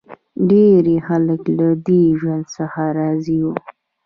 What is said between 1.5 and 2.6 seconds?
له دې ژوند